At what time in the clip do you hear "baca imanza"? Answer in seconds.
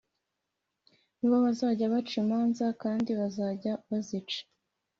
1.93-2.63